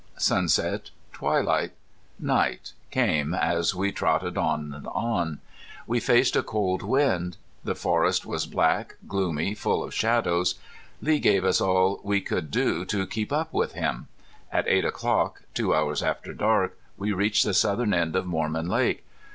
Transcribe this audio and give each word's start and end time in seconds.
Sunset, 0.17 0.89
twilight, 1.13 1.73
night 2.17 2.73
came 2.89 3.35
as 3.35 3.75
we 3.75 3.91
trotted 3.91 4.35
on 4.35 4.73
and 4.73 4.87
on. 4.87 5.41
We 5.85 5.99
faced 5.99 6.35
a 6.35 6.41
cold 6.41 6.81
wind. 6.81 7.37
The 7.63 7.75
forest 7.75 8.25
was 8.25 8.47
black, 8.47 8.95
gloomy, 9.07 9.53
full 9.53 9.83
of 9.83 9.93
shadows. 9.93 10.55
Lee 11.03 11.19
gave 11.19 11.45
us 11.45 11.61
all 11.61 11.99
we 12.01 12.19
could 12.19 12.49
do 12.49 12.83
to 12.85 13.05
keep 13.05 13.31
up 13.31 13.53
with 13.53 13.73
him. 13.73 14.07
At 14.51 14.67
eight 14.67 14.85
o'clock, 14.85 15.43
two 15.53 15.71
hours 15.75 16.01
after 16.01 16.33
dark, 16.33 16.79
we 16.97 17.13
reached 17.13 17.45
the 17.45 17.53
southern 17.53 17.93
end 17.93 18.15
of 18.15 18.25
Mormon 18.25 18.67
Lake. 18.69 19.05